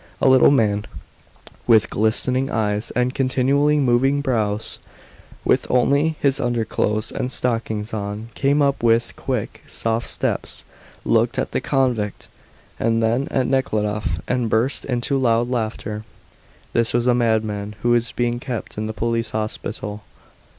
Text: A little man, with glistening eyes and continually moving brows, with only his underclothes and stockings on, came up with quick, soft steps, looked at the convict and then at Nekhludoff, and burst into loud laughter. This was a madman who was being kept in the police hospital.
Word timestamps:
A 0.19 0.27
little 0.27 0.49
man, 0.49 0.85
with 1.67 1.91
glistening 1.91 2.49
eyes 2.49 2.89
and 2.95 3.13
continually 3.13 3.77
moving 3.77 4.21
brows, 4.21 4.79
with 5.45 5.69
only 5.69 6.15
his 6.19 6.39
underclothes 6.39 7.11
and 7.11 7.31
stockings 7.31 7.93
on, 7.93 8.29
came 8.33 8.63
up 8.63 8.81
with 8.81 9.15
quick, 9.15 9.61
soft 9.67 10.09
steps, 10.09 10.63
looked 11.05 11.37
at 11.37 11.51
the 11.51 11.61
convict 11.61 12.29
and 12.79 13.03
then 13.03 13.27
at 13.29 13.45
Nekhludoff, 13.45 14.19
and 14.27 14.49
burst 14.49 14.85
into 14.85 15.19
loud 15.19 15.49
laughter. 15.51 16.03
This 16.73 16.95
was 16.95 17.05
a 17.05 17.13
madman 17.13 17.75
who 17.83 17.89
was 17.91 18.11
being 18.11 18.39
kept 18.39 18.79
in 18.79 18.87
the 18.87 18.93
police 18.93 19.29
hospital. 19.29 20.01